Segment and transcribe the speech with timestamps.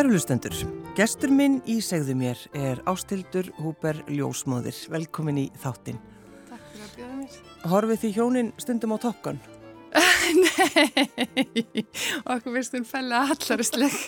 [0.00, 0.54] Kærulustendur,
[0.96, 4.78] gestur minn í segðu mér er Ástildur Húber Ljósmóðir.
[4.88, 5.98] Velkomin í þáttin.
[6.48, 7.34] Takk fyrir að bjóða mér.
[7.68, 9.42] Horfið því hjónin stundum á Top Gun?
[10.40, 11.84] Nei,
[12.24, 13.98] okkur hún fella allar slegg.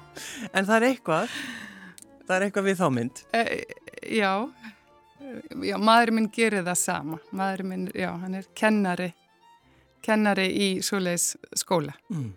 [0.52, 1.40] en það er eitthvað,
[2.26, 3.24] það er eitthvað við þá mynd.
[3.32, 3.42] E,
[4.20, 4.30] já,
[5.70, 7.24] já, maður minn gerir það sama.
[7.32, 9.08] Maður minn, já, hann er kennari,
[10.04, 11.32] kennari í svoleiðis
[11.64, 11.96] skóla.
[12.12, 12.32] Mm.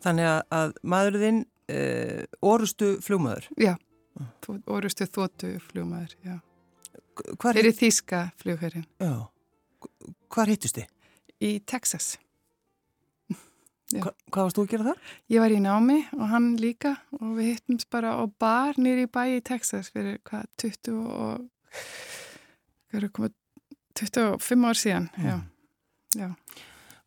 [0.00, 3.48] Þannig, að, að maðurðinn uh, orustu fljómaður.
[3.60, 3.74] já,
[4.66, 6.38] orustu þóttu fljómaður, já.
[7.40, 9.12] Hvar, Fyrir þýska fljóherrin já,
[10.32, 10.88] hvar hittust þið?
[11.40, 12.14] í Texas.
[13.90, 14.04] Já.
[14.04, 14.98] Hva, hvað varst þú að gera þar?
[15.34, 19.22] Ég var í námi og hann líka og við hittumst bara á bar nýri bæ
[19.34, 21.80] í Texas fyrir hvað, 20 og
[22.86, 23.34] hvað eru komið
[23.98, 25.34] 25 ár síðan, já.
[26.20, 26.28] já.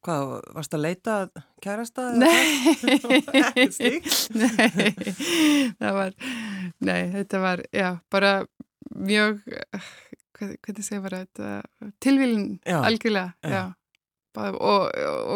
[0.04, 2.10] Hvað, varst að leita að kærasta?
[2.20, 2.74] Nei,
[3.40, 4.34] Ekkert slíkt?
[4.40, 4.90] nei,
[5.80, 6.18] það var,
[6.84, 8.34] nei, þetta var, já, bara
[9.00, 9.40] mjög,
[10.36, 11.54] hvað, hvernig segja bara þetta,
[12.04, 13.56] tilvílin Já, algjörlega, já.
[13.56, 13.64] já.
[14.34, 14.86] Og, og,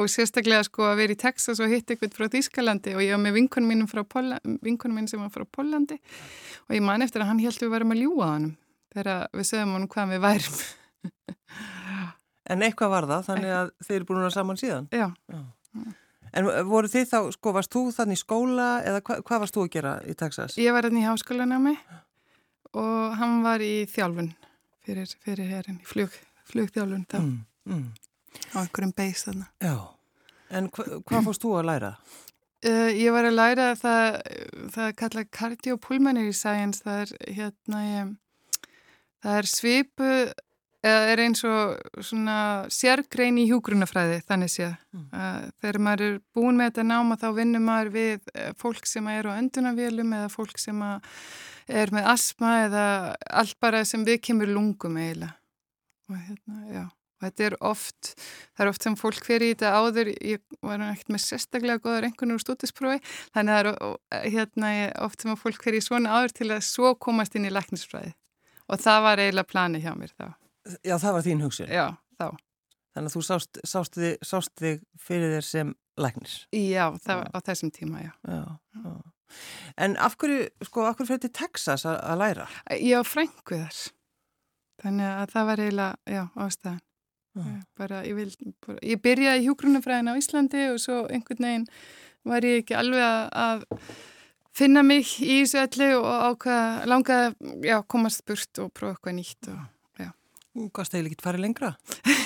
[0.01, 3.21] og sérstaklega sko að vera í Texas og hitta eitthvað frá Þýskalandi og ég var
[3.21, 4.01] með vinkonum mínum frá
[4.65, 5.99] vinkonum mínum sem var frá Póllandi
[6.65, 8.47] og ég man eftir að hann held við varum að ljúa á hann
[8.97, 10.57] þegar við sögum hann hvað við værum.
[12.49, 14.89] En eitthvað var það, þannig að þið eru búin að saman síðan.
[14.95, 15.07] Já,
[16.37, 19.61] En voru þið þá, sko, varst þú þannig í skóla eða hva, hvað varst þú
[19.63, 20.57] að gera í Texas?
[20.59, 21.73] ég var hann í háskólanámi
[22.77, 24.27] og hann var í þjálfun
[24.85, 26.13] fyrir, fyrir herrin, í flug,
[26.51, 27.85] flugþjálfun þá Mm, mm,
[28.53, 29.47] á einhverjum beis þarna.
[29.63, 29.75] já,
[30.51, 31.93] en hva, hvað fórst þú að læra?
[32.67, 34.19] Uh, ég var að læra það,
[34.75, 38.13] það er kallað cardiopulmonary science, það er hérna, ég,
[39.23, 40.11] það er svipu,
[40.85, 42.35] eða er eins og svona
[42.73, 44.75] sérgrein í hjúgrunafræði, þannig séð.
[44.93, 45.07] Mm.
[45.61, 49.33] Þegar maður er búin með þetta náma þá vinnur maður við eh, fólk sem eru
[49.33, 50.83] á öndunavélum eða fólk sem
[51.67, 52.85] er með asma eða
[53.41, 55.33] allt bara sem við kemur lungum eiginlega.
[56.07, 56.85] Og hérna, já.
[57.17, 58.11] Og þetta er oft,
[58.53, 62.05] það er oft sem fólk fer í þetta áður, ég var ekkert með sérstaklega góðar
[62.05, 62.99] einhvern úr stúdisprófi,
[63.33, 64.69] þannig að það er ó- hérna,
[65.01, 68.13] oft sem fólk fer í svona áður til að svo komast inn í læknisfræði.
[68.69, 70.27] Og það var eiginlega plani hjá mér þá.
[70.85, 71.71] Já, það var þín hugsun.
[71.71, 71.85] Já,
[72.19, 72.27] þá.
[72.97, 76.33] Þannig að þú sást, sást, þig, sást þig fyrir þér sem læknir.
[76.55, 78.11] Já, það var á þessum tíma, já.
[78.25, 78.41] Já,
[78.81, 78.95] já.
[79.83, 82.49] En af hverju, sko, af hverju fyrir til Texas að, að læra?
[82.79, 83.79] Ég á frængu þar.
[84.81, 86.83] Þannig að það var eiginlega, já, ástæðan.
[87.37, 87.47] Já.
[87.77, 91.65] Bara, ég, vil, bara, ég byrjaði hjúgrunafræðin á Íslandi og svo einhvern veginn
[92.27, 93.91] var ég ekki alveg að, að
[94.57, 99.49] finna mig í þessu öllu og ákvaða, langaði já, komast burt og prófa eitthvað nýtt.
[99.53, 99.59] Og,
[100.73, 101.69] Gafst eiginlega ekki farið lengra.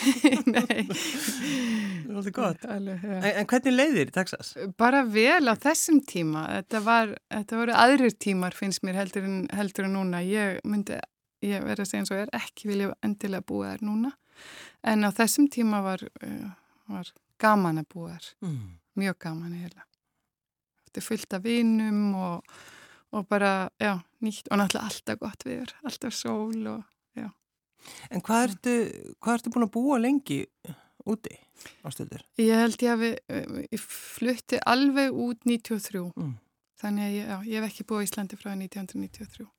[0.53, 0.85] nei,
[2.11, 2.65] Það er alltaf gott.
[2.75, 3.17] alveg, já.
[3.17, 4.51] En, en hvernig leiðir í Texas?
[4.79, 6.45] Bara vel á þessum tíma.
[6.57, 10.23] Þetta, var, þetta voru aðrir tímar finnst mér heldur en, heldur en núna.
[10.25, 10.97] Ég myndi,
[11.45, 14.13] ég verði að segja eins og er, ekki vilja endilega búa þær núna.
[14.87, 16.51] En á þessum tíma var, uh,
[16.91, 17.11] var
[17.41, 18.29] gaman að búa þær.
[18.47, 18.61] Mm.
[19.01, 19.87] Mjög gaman eiginlega.
[20.87, 22.55] Þetta er fullt af vinum og,
[23.15, 23.93] og bara, já,
[24.23, 26.81] nýtt og náttúrulega alltaf gott viður, alltaf sól og
[28.11, 28.75] En hvað ertu,
[29.21, 30.41] hvað ertu búin að búa lengi
[31.09, 31.33] úti
[31.85, 32.23] ástildur?
[32.41, 33.15] ég held ég að við,
[33.71, 36.05] ég flutti alveg út 93.
[36.15, 36.37] Mm.
[36.81, 39.49] Þannig að ég, já, ég hef ekki búið á Íslandi frá 1993.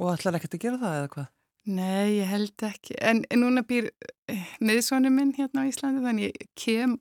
[0.00, 1.32] Og ætlar ekkert að gera það eða hvað?
[1.66, 2.94] Nei, ég held ekki.
[3.02, 3.90] En, en núna býr
[4.30, 6.94] eh, miðsónu minn hérna á Íslandi þannig ég kem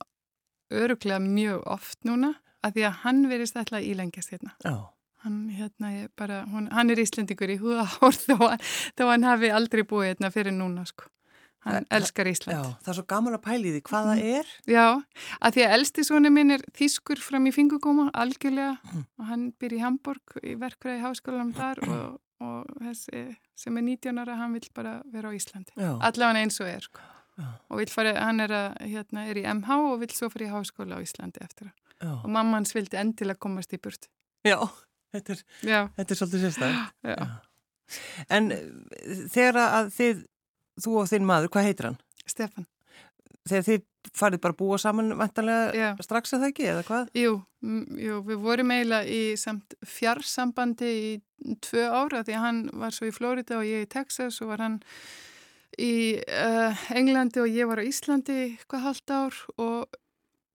[0.73, 2.33] öruglega mjög oft núna
[2.65, 4.55] að því að hann verist alltaf ílengjast hérna.
[4.65, 4.75] Já.
[5.25, 8.63] Hann, hérna, ég bara, hún, hann er Íslandingur í húða hár þó, hann-
[8.95, 11.07] þó hann hafi aldrei búið hérna fyrir núna, sko.
[11.65, 12.67] Hann Það- elskar Já, Ísland.
[12.85, 14.51] það er svo gaman að pæli því hvað það er.
[14.69, 14.83] Já,
[15.41, 19.05] að því að elsti sonu minn er þýskur fram í fingugóma, algjörlega, Mm.
[19.17, 23.23] og hann býr í Hamburg í verkfræði háskólanum þar og, og þessi
[23.57, 25.73] sem er 19 ára, hann vill bara vera á Íslandi.
[25.75, 25.97] Já.
[26.05, 27.01] allavega eins og er sko.
[27.39, 27.47] Já.
[27.69, 31.03] og fara, hann er, að, hérna, er í MH og vill svo fyrir háskóla á
[31.03, 31.73] Íslandi eftir það.
[32.05, 32.13] Já.
[32.23, 34.05] og mamma hans vildi endilega komast í burt
[34.45, 34.59] Já,
[35.15, 36.79] þetta er, já, þetta er svolítið sérstæð.
[37.15, 37.19] já.
[38.33, 38.63] En eh,
[39.33, 40.23] þegar að þið,
[40.85, 41.99] þú og þinn maður, hvað heitir hann?
[42.25, 42.65] Stefan
[43.45, 43.83] Þegar þið
[44.17, 45.89] farið bara að búa saman vantanlega Já.
[46.03, 47.11] strax að það ekki, eða hvað?
[47.17, 47.33] jú,
[48.01, 51.11] jú, við vorum eiginlega í samt fjarsambandi í
[51.65, 54.65] tvö ára því að hann var svo í Florida og ég í Texas og var
[54.65, 54.79] hann
[55.81, 59.99] í uh, Englandi og ég var á Íslandi hvað halvt ár og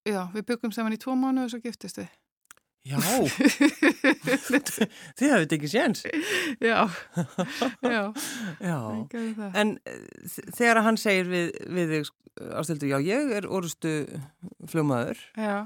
[0.08, 2.10] já, við byggum saman í tvo mánu og svo giftist við
[2.88, 2.96] Já,
[5.18, 6.00] þið hafið tekið séns.
[6.64, 6.78] já,
[7.84, 8.04] já,
[8.64, 8.76] Já.
[9.10, 9.58] það.
[9.60, 9.98] En eh,
[10.56, 12.10] þegar hann segir við, við þig,
[12.56, 13.92] ástildu, já, ég er orustu
[14.72, 15.58] fljómaður, já,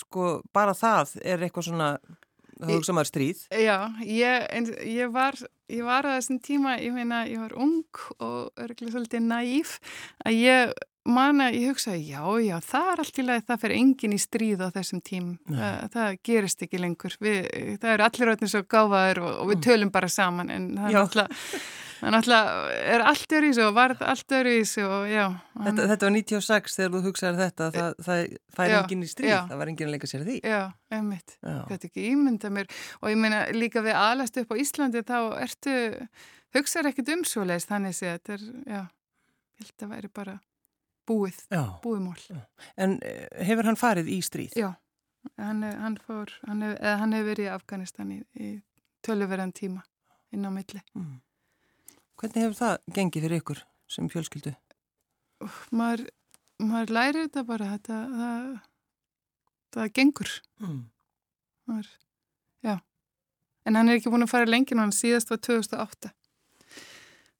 [0.00, 1.94] sko, bara það er eitthvað svona,
[2.60, 3.38] Það hugsa maður stríð.
[3.56, 4.42] Já, ég,
[4.84, 5.32] ég, var,
[5.72, 7.86] ég var á þessum tíma, ég meina, ég var ung
[8.20, 9.78] og örgulega svolítið næf
[10.28, 10.74] að ég
[11.08, 14.20] man að ég hugsaði, já, já, það er allt í lagi, það fer engin í
[14.20, 17.38] stríð á þessum tím, það, það gerist ekki lengur, við,
[17.82, 19.66] það eru allir öllum svo gáfaður og, og við mm.
[19.68, 21.54] tölum bara saman en það er alltaf
[22.00, 22.52] Það er náttúrulega,
[22.94, 25.24] er allt öru í þessu og varð allt öru í þessu og já.
[25.66, 28.22] Þetta, þetta var 96 þegar þú hugsaði þetta, það, það
[28.56, 30.36] fær enginn í stríð, já, það var enginn að leika sér því.
[30.48, 30.60] Já,
[30.96, 32.70] einmitt, þetta er ekki ímynda mér.
[33.02, 35.74] Og ég meina líka við aðlæstu upp á Íslandi þá ertu,
[36.56, 38.80] hugsaður ekkit um svo leiðist þannig að þetta er, já,
[39.60, 40.40] ég held að væri bara
[41.10, 41.40] búið,
[41.84, 42.40] búið mól.
[42.80, 44.56] En eh, hefur hann farið í stríð?
[44.58, 44.70] Já,
[45.40, 48.50] hann, hann fór, hann hefur hef verið í Afganistan í, í
[49.06, 49.84] töluverðan tíma
[50.34, 50.82] inn á milli.
[50.94, 51.18] Mm.
[52.20, 54.52] Hvernig hefur það gengið fyrir ykkur sem fjölskyldu?
[55.72, 56.04] Maður,
[56.60, 58.46] maður lærir þetta bara, þetta, það,
[59.76, 60.36] það gengur.
[60.60, 60.80] Mm.
[61.70, 61.90] Maður,
[62.66, 62.74] já.
[63.64, 66.12] En hann er ekki búin að fara lengi nú, hann síðast var 2008.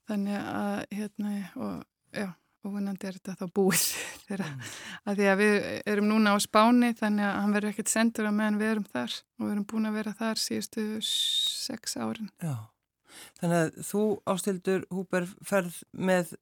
[0.09, 2.27] Þannig að, hérna, og já,
[2.63, 3.85] og vonandi er þetta þá búið
[4.27, 4.49] þeirra.
[4.49, 4.67] Mm.
[5.05, 5.55] Að því að við
[5.93, 9.17] erum núna á spáni, þannig að hann verður ekkert sendur að meðan við erum þar
[9.17, 12.29] og við erum búin að vera þar síðustu sex árin.
[12.43, 12.55] Já.
[13.41, 14.03] Þannig að þú
[14.33, 16.35] ástildur Húber ferð með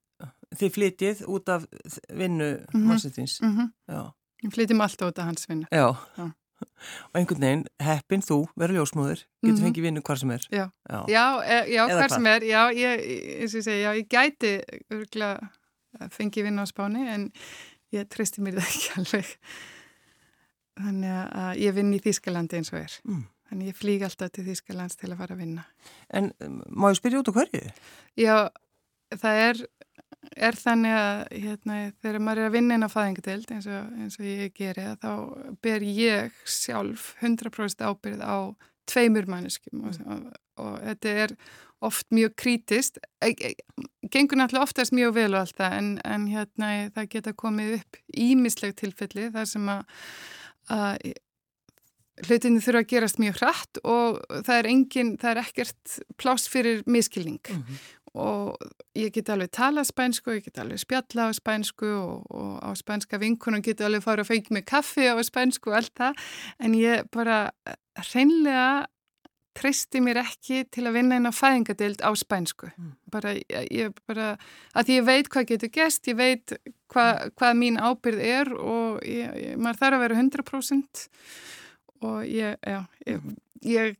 [0.60, 1.66] því flytið út af
[2.10, 2.86] vinnu mm -hmm.
[2.88, 3.40] mannsins.
[3.42, 4.52] Mm -hmm.
[4.54, 5.66] Flytjum alltaf út af hans vinnu.
[5.72, 5.96] Já.
[6.18, 6.32] Já.
[7.10, 9.64] Og einhvern veginn, heppin þú, verður ljósmóður, getur mm -hmm.
[9.64, 10.48] fengið vinnu hvar sem er.
[10.52, 12.42] Já, já, já, e, já hvar sem er.
[12.44, 13.00] Já, ég,
[13.42, 14.62] ég, ég, ég gæti
[14.92, 15.50] örgulega
[16.14, 17.28] fengið vinnu á spáni en
[17.96, 19.34] ég tristi mér það ekki alveg.
[20.80, 22.96] Þannig að ég vinn í Þýskalandi eins og er.
[23.10, 23.26] Mm.
[23.50, 25.66] Þannig ég flýg alltaf til Þýskalands til að fara að vinna.
[26.14, 27.62] En um, má ég spyrja út á hverju?
[28.20, 28.36] Já,
[29.18, 29.62] það er,
[30.50, 34.28] er þannig að hérna, þegar maður er að vinna inn á fæðingadeild eins, eins og
[34.30, 35.12] ég geri þá
[35.66, 38.38] ber ég sjálf 100% ábyrð á
[38.90, 40.30] tveimur manneskum og, og,
[40.62, 41.36] og þetta er
[41.86, 43.00] oft mjög krítist.
[44.12, 48.00] Gengur náttúrulega oftast mjög vel og allt það en, en hérna, það geta komið upp
[48.10, 50.06] ímisleg tilfelli þar sem að,
[50.76, 51.12] að
[52.28, 56.82] Hlutinni þurfa að gerast mjög hratt og það er, engin, það er ekkert pláss fyrir
[56.84, 57.78] miskilning mm -hmm.
[58.12, 58.58] og
[58.98, 63.18] ég get alveg tala spænsku, ég get alveg spjalla á spænsku og, og á spænska
[63.18, 66.14] vinkunum get alveg fara að fengja mig kaffi á spænsku og allt það
[66.60, 67.52] en ég bara
[68.14, 68.86] reynlega
[69.58, 72.70] treysti mér ekki til að vinna inn á fæðingadeild á spænsku.
[72.76, 72.92] Mm.
[73.12, 74.34] bara, ég, bara,
[74.78, 76.54] að ég veit hvað getur gest, ég veit
[76.94, 81.04] hva, hvað mín ábyrð er og ég, ég, maður þarf að vera 100%
[82.10, 82.80] og ég, já,
[83.66, 83.98] ég,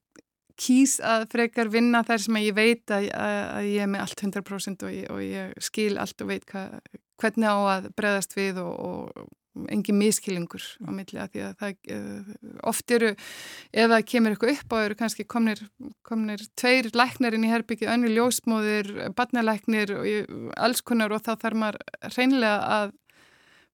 [0.60, 4.86] kýs að frekar vinna þar sem ég veit að, að ég er með allt 100%
[4.86, 6.66] og ég, og ég skil allt og veit hva,
[7.20, 9.30] hvernig á að breðast við og, og
[9.70, 12.32] engin miskilingur á milli að því að það eh,
[12.70, 13.12] oft eru,
[13.74, 15.64] ef það kemur eitthvað upp á eru kannski komnir,
[16.06, 21.82] komnir tveir læknarinn í herbyggju, önni ljósmóðir, barnalæknir og alls konar og þá þarf maður
[22.16, 22.98] reynilega að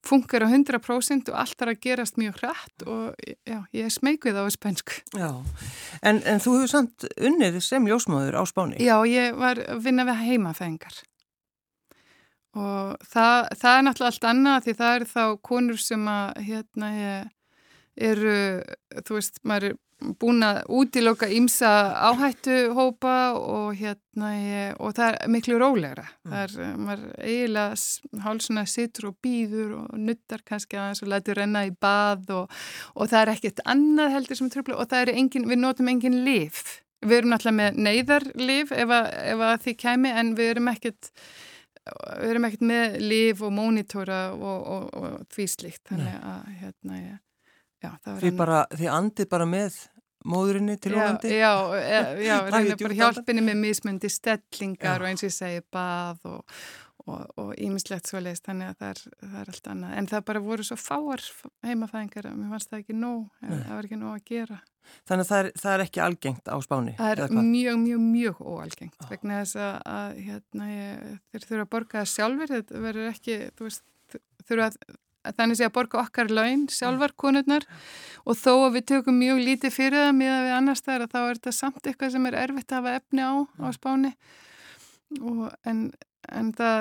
[0.06, 3.16] funkar á 100% og allt er að gerast mjög hrætt og
[3.48, 5.00] já, ég er smegvið á spænsku.
[5.18, 5.32] Já,
[6.06, 8.78] en, en þú hefur samt unnið sem ljósmáður á spáni?
[8.86, 11.02] Já, ég var að vinna við heimafengar
[12.56, 16.92] og það, það er náttúrulega allt annað því það eru þá konur sem að hérna
[17.96, 18.38] eru,
[19.02, 19.82] þú veist, maður er
[20.20, 21.70] búin að útiloka ímsa
[22.10, 24.32] áhættuhópa og hérna
[24.84, 26.34] og það er miklu rólegra mm.
[26.34, 31.64] það er, maður eiginlega hálsuna sittur og býður og nuttar kannski aðeins og lætur renna
[31.68, 32.60] í bað og,
[32.94, 36.22] og það er ekkert annað heldur sem tröfla og það er engin, við notum engin
[36.28, 40.72] lif við erum náttúrulega með neyðarlif ef að, ef að því kæmi en við erum
[40.74, 41.12] ekkert
[41.86, 47.02] við erum ekkert með lif og mónitóra og, og, og því slikt þannig að hérna
[47.86, 49.76] Já, því, bara, því andið bara með
[50.26, 51.36] móðurinni til ofandi?
[51.38, 55.04] Já, já, já reynir bara hjálpinni með mismundi stellingar já.
[55.04, 56.58] og eins og ég segi bað og
[57.62, 59.98] ímislegt svo leiðist, þannig að það er, það er allt annað.
[60.00, 61.26] En það bara voru svo fáar
[61.66, 64.60] heimafæðingar að mér fannst það ekki nóg, það var ekki nóg að gera.
[65.10, 66.94] Þannig að það er, það er ekki algengt á spáni?
[66.98, 69.08] Það er mjög, mjög, mjög óalgengt ah.
[69.10, 73.40] vegna þess að, að hérna, ég, þeir þurfa að borga það sjálfur, þetta verður ekki,
[73.56, 73.86] þú veist,
[74.46, 75.02] þurfa að
[75.34, 77.66] þannig sé að borga okkar laun sjálfar konurnar
[78.26, 81.20] og þó að við tökum mjög lítið fyrir það með að við annars þar þá
[81.22, 84.12] er þetta samt eitthvað sem er erfitt að hafa efni á á spáni
[85.22, 85.82] og, en,
[86.32, 86.80] en það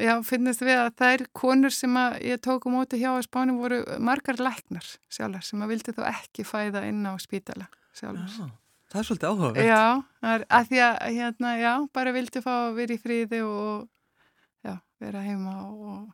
[0.00, 3.82] já, finnast við að þær konur sem ég tók um óti hjá á spáni voru
[4.02, 8.48] margar læknar sjálfar sem að vildi þó ekki fæða inn á spítala sjálfur já,
[8.90, 9.66] Það er svolítið áhugavert.
[9.68, 9.82] Já,
[10.26, 13.84] að, að því að hérna, já, bara vildi fá að vera í fríði og
[14.66, 16.08] já, vera heima og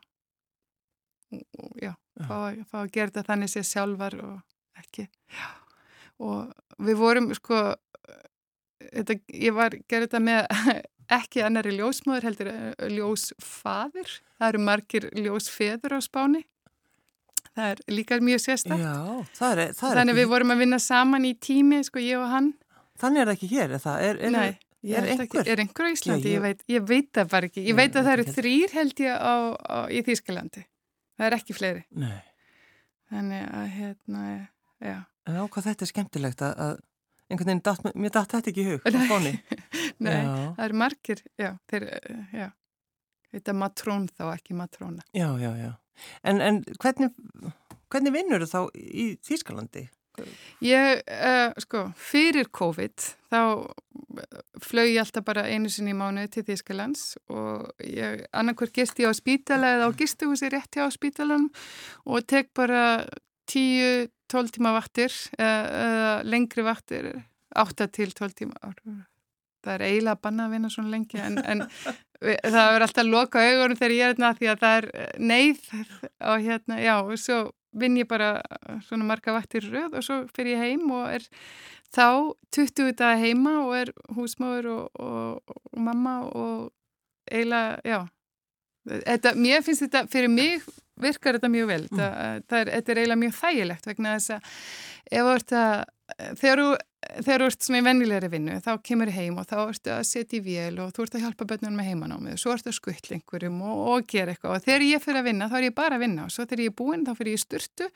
[1.33, 1.95] og já,
[2.29, 2.37] fá,
[2.71, 4.37] fá að gera þetta þannig sér sjálfar og
[4.81, 5.49] ekki já.
[6.23, 6.53] og
[6.87, 7.63] við vorum sko
[8.79, 15.09] þetta, ég var, gerði þetta með ekki annari ljósmóður heldur eh, ljósfaður það eru margir
[15.17, 16.45] ljósfeður á spáni.
[17.57, 18.95] Það er líka mjög sérstak Já,
[19.39, 22.19] það er, það er þannig ekki, við vorum að vinna saman í tími sko ég
[22.21, 22.51] og hann.
[23.01, 24.03] Þannig er það ekki hér, er það?
[24.09, 25.49] Er, er, Nei, er einhver?
[25.49, 27.65] er einhver á Íslandi, Já, ég- ég, veit, ég veit það bara ekki.
[27.65, 30.65] Ég Nei, veit að það eru ekki þrýr held ég á, á, í Þýskalandi.
[31.17, 31.85] Það er ekki fleiri.
[31.97, 32.19] Nei.
[33.07, 34.23] þannig að hérna
[34.83, 34.97] já,
[35.27, 36.79] En á hvað þetta er skemmtilegt að
[37.31, 39.19] einhvern veginn, datt, mér datt þetta ekki í hug á
[40.05, 40.55] nei, Já.
[40.57, 42.49] það eru margir já, þeir, eh, já
[43.35, 45.73] þetta er matrón þá, ekki matróna Já, já, já.
[46.23, 47.15] En, en hvernig,
[47.93, 49.87] hvernig vinnur þú þá í Þýskalandi?
[50.65, 53.41] Ég, uh, sko, fyrir COVID þá
[54.65, 59.13] flög ég alltaf bara einu sinni í mánuði til Þýskalands og ég, annarkvör gist ég
[59.13, 61.51] á spítala eða á gistuhúsi rétt hjá spítalanum
[62.09, 63.05] og tek bara
[64.33, 67.11] 10-12 tíma vaktir eða, lengri vaktir
[67.57, 68.73] 8 til 12 tíma
[69.67, 71.63] það er eiginlega að banna að vinna svona lengi en, en
[72.27, 74.89] við- það er alltaf að loka augunum þegar ég er hérna því að það er
[74.95, 75.71] eh, neyð
[76.33, 77.39] og hérna, já, og svo
[77.77, 78.29] vinn ég bara
[78.87, 81.27] svona marga vaktir röð og svo fyrir ég heim og er
[81.93, 82.07] þá
[82.57, 86.71] 20 daga heima og er húsmáður og, og, og mamma og
[87.31, 87.99] eiginlega, já.
[88.87, 90.63] Þetta, mér finnst þetta, fyrir mig
[91.03, 92.11] virkar þetta mjög vel, þetta,
[92.49, 94.53] það er, þetta er eiginlega mjög þægilegt vegna þess að
[95.07, 95.75] ef þú ert að,
[96.41, 96.69] þegar þú
[97.07, 100.39] þegar þú ert svona í vennilegri vinnu, þá kemur heim og þá ertu að setja
[100.39, 103.19] í vél og þú ert að hjálpa börnunum með heimanámið og svo ertu að skuttla
[103.19, 104.57] einhverjum og, og gera eitthvað.
[104.57, 106.65] Og þegar ég fyrir að vinna, þá er ég bara að vinna og svo þegar
[106.65, 107.91] ég er búinn, þá fyrir ég í sturtu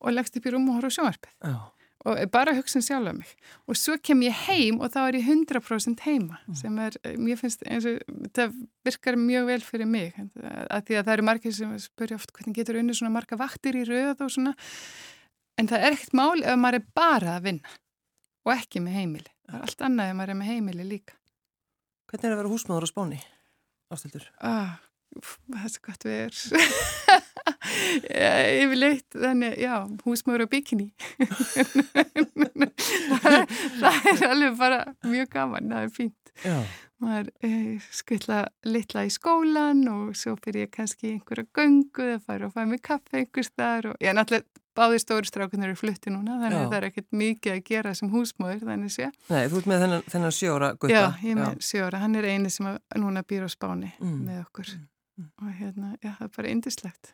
[0.00, 1.36] og leggst upp í rúm og horf á sjónvarpið.
[1.46, 1.54] Já.
[2.08, 3.32] Og bara að hugsa um sjálf mig.
[3.68, 7.64] Og svo kem ég heim og þá er ég 100% heima sem er, mér finnst
[7.66, 8.46] eins og þetta
[8.88, 12.56] virkar mjög vel fyrir mig að því að það eru margir sem spurja oft hvernig
[12.56, 14.56] getur unni svona marga vaktir í röð og svona.
[15.60, 17.78] En það er ekkert mál ef maður er bara að vinna
[18.48, 19.32] og ekki með heimili.
[19.44, 21.18] Það er allt annað ef maður er með heimili líka.
[22.10, 23.20] Hvernig er að vera húsmaður á spáni?
[23.90, 24.24] Ástildur.
[24.46, 24.78] ah,
[25.50, 26.34] það er svo gott við er
[28.10, 30.90] yfirleitt þannig, já, húsmaður og bikini
[33.20, 33.48] það,
[33.80, 36.56] það er alveg bara mjög gaman, það er fínt Já.
[37.02, 42.48] maður eh, skvilla litla í skólan og svo fyrir ég kannski einhverja göngu eða fara
[42.48, 44.48] og fæ mig kaffe einhvers þar og ég er náttúrulega
[44.80, 46.60] báði stóri strákunar eru flutti núna þannig Já.
[46.62, 49.08] að það er ekkert mikið að gera sem húsmaður þannig sé.
[49.28, 50.92] Nei, þú ert með þennan, þennan sjóra gutta.
[50.94, 52.68] Já, ég er með sjóra, hann er eini sem
[53.02, 54.20] núna býr á Spáni Mm.
[54.30, 54.70] með okkur
[55.20, 55.26] Mm.
[55.42, 57.10] og hérna, já, það er bara indislegt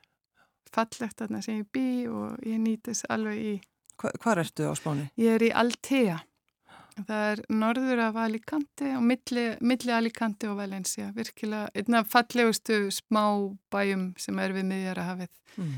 [0.75, 3.56] fallegt þarna sem ég bý og ég nýtis alveg í
[3.96, 5.06] Hva, hvar ertu á spáni?
[5.16, 6.18] Ég er í Altea.
[6.96, 11.11] Það er norður af Alicante og milli, milli Alicante og Valencia.
[11.16, 13.25] Virkilega einna fallegustu smá
[13.73, 15.32] bæjum sem er við miðjara hafið.
[15.56, 15.75] Mm.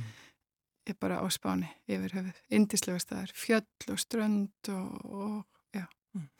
[0.89, 2.43] Ég er bara á spáni yfir höfuð.
[2.55, 5.39] Indislega staðar, fjöll og strönd og, og.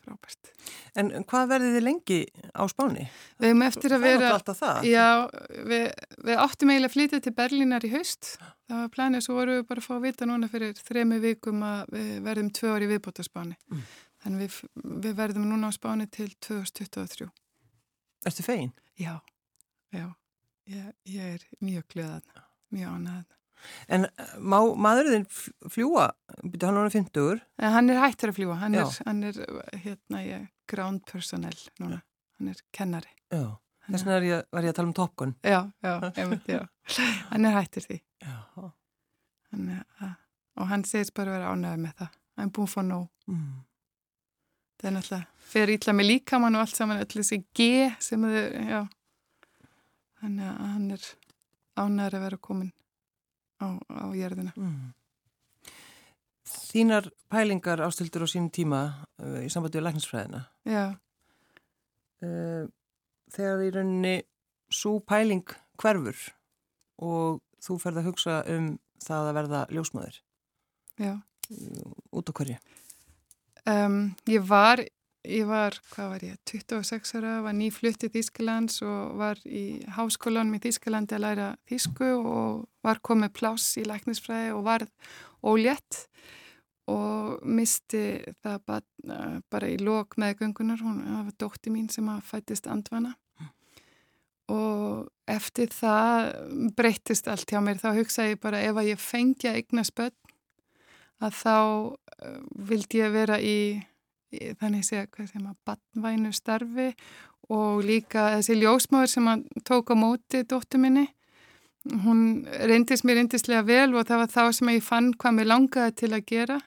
[0.03, 0.51] Frábært.
[0.97, 2.19] En hvað verðið þið lengi
[2.55, 3.05] á spáni?
[3.39, 4.31] Við hefum eftir að er vera...
[4.87, 5.07] Já,
[5.69, 5.85] við,
[6.25, 8.31] við áttum eiginlega að flytja til Berlínar í haust.
[8.69, 11.65] Það var planið, svo vorum við bara að fá að vita núna fyrir þremi vikum
[11.65, 13.57] að við verðum tvö ári viðbóta spáni.
[13.69, 13.87] Mm.
[14.23, 14.59] Þannig við,
[15.07, 17.29] við verðum núna á spáni til 2023.
[18.29, 18.73] Ertu fegin?
[18.99, 19.15] Já,
[19.95, 20.07] já,
[20.67, 22.25] ég, ég er mjög glöðan,
[22.75, 23.27] mjög ánæðan.
[23.91, 25.25] En eh, má maðurinn
[25.69, 26.09] fljúa?
[26.43, 27.41] Býtu hann núna 50-ur?
[27.59, 28.83] En hann er hættur að fljúa, hann Já.
[28.85, 29.39] er, hann er,
[29.85, 32.01] hérna, ég, ground personnel núna,
[32.37, 33.11] hann er kennari.
[33.33, 33.57] Já.
[33.89, 35.31] Þess vegna var ég að tala um Top Gun.
[35.41, 36.59] Já, já, einmitt, já.
[37.31, 37.95] Hann er hættur því.
[38.21, 38.35] Já.
[39.49, 40.11] Hann er, að,
[40.61, 42.19] og hann segist bara að vera ánægð með það.
[42.37, 43.07] Hann er búin fá nóg.
[43.25, 43.47] Mm.
[44.79, 47.69] Það er náttúrulega, fer ítla með líkamann og allt saman, öll þessi G
[48.05, 48.83] sem þau, já.
[50.21, 51.09] Þannig að hann er
[51.79, 52.71] ánæður að vera komin
[53.59, 54.53] á, á jörðina.
[54.57, 54.93] Mm.
[56.49, 58.81] Þínar pælingar ástildur á sínum tíma
[59.21, 60.43] uh, í sambandi við læknisfræðina.
[60.69, 60.97] Já,
[62.19, 62.67] Uh,
[63.31, 64.15] þegar í rauninni
[64.67, 65.47] svo pæling
[65.79, 66.17] hverfur
[66.99, 70.17] og þú ferð að hugsa um það að verða ljósmaður
[70.99, 71.13] já.
[72.11, 72.57] út á hverju.
[73.69, 73.95] Um,
[74.27, 74.83] ég var,
[75.27, 80.55] ég var, hvað var ég, 26 ára, var nýflutt í Þísklands og var í háskólanum
[80.55, 84.85] í Þísklandi að læra þísku og var komið pláss í læknisfræði og var
[85.43, 86.05] ólétt
[86.89, 88.03] og misti
[88.41, 93.13] það bara, bara í lok meðgöngunar, hún það var dótti mín sem að fættist andvana.
[94.49, 96.31] Og eftir það
[96.77, 100.15] breyttist allt hjá mér, þá hugsaði ég bara ef að ég fengi að eigna spöld
[101.19, 103.59] að þá uh, vildi ég vera í
[104.31, 106.89] þannig segja, hvað segja maður, badnvænu starfi
[107.49, 111.07] og líka þessi ljósmáður sem hann tók á móti dóttu minni,
[112.03, 115.95] hún reyndist mér reyndislega vel og það var þá sem ég fann hvað mér langaði
[116.03, 116.59] til að gera.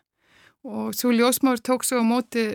[0.63, 2.47] Og svo ljósmáður tók svo á móti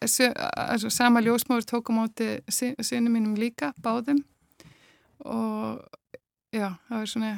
[0.00, 4.22] altså, sama ljósmáður tók á móti sinu mínum líka, báðum.
[5.24, 5.82] Og
[6.52, 7.32] já, það var svona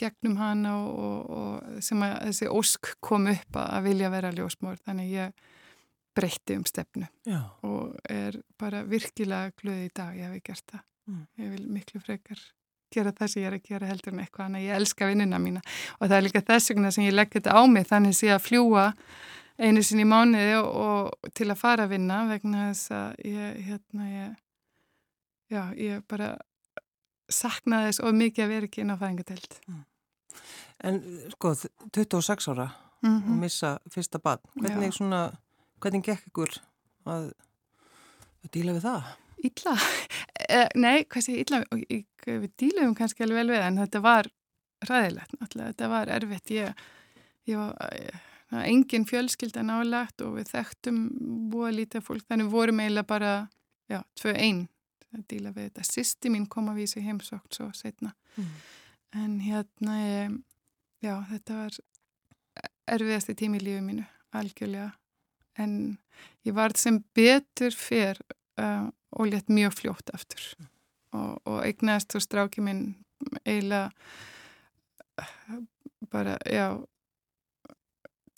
[0.00, 4.82] gegnum hana og, og, og sem að þessi ósk kom upp að vilja vera ljósmáður
[4.86, 5.50] þannig ég
[6.16, 7.40] breytti um stefnu Já.
[7.62, 11.22] og er bara virkilega glöði í dag, ég hef gert það mm.
[11.42, 12.42] ég vil miklu frekar
[12.92, 15.62] gera það sem ég er að gera heldur en eitthvað en ég elska vinnina mína
[15.98, 18.44] og það er líka þess vegna sem ég legg þetta á mig þannig ég að
[18.46, 18.86] fljúa
[19.62, 23.60] einu sinni í mánuði og, og til að fara að vinna vegna þess að ég
[23.68, 24.32] hérna ég
[25.52, 26.34] já, ég bara
[27.32, 29.82] saknaði þess og mikið að vera ekki inn á fæðingatelt mm.
[30.82, 30.96] En
[31.30, 31.52] sko,
[31.94, 32.64] 26 ára
[33.02, 33.30] mm -hmm.
[33.30, 34.96] og missa fyrsta barn hvernig já.
[34.96, 35.32] svona
[35.82, 36.52] Hvernig gekk ykkur
[37.10, 37.32] að,
[38.44, 39.10] að díla við það?
[39.48, 39.76] Ítla?
[40.52, 41.60] Eh, nei, hvað sé ítla?
[41.70, 44.26] Við díluðum kannski alveg vel við en þetta var
[44.84, 45.70] ræðilegt náttúrulega.
[45.70, 46.50] Þetta var erfitt.
[46.52, 46.80] Ég,
[47.48, 48.18] ég var ég,
[48.50, 50.98] eh, engin fjölskylda nálagt og við þekktum
[51.52, 53.32] búa lítið fólk þannig vorum eiginlega bara,
[53.88, 54.64] já, tvö einn
[55.14, 55.86] að díla við þetta.
[55.88, 58.12] Sisti mín kom að vísa heimsókt svo setna.
[58.34, 58.50] Mm.
[59.22, 60.36] En hérna, ég,
[61.06, 61.80] já, þetta var
[62.98, 64.90] erfiðasti tími í lífið mínu, algjörlega
[65.60, 65.98] en
[66.46, 68.20] ég var sem betur fyrr
[68.60, 70.44] uh, og létt mjög fljótt aftur.
[70.58, 70.68] Mm.
[71.12, 72.94] og, og eignast og stráki minn
[73.44, 73.90] eiginlega
[76.12, 76.80] bara, já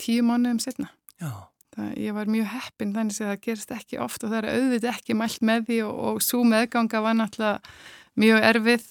[0.01, 0.91] tíu mánuðum setna
[1.75, 4.91] það, ég var mjög heppin þannig að það gerist ekki oft og það er auðvitað
[4.93, 7.75] ekki mælt með því og, og svo meðganga var náttúrulega
[8.21, 8.85] mjög erfið.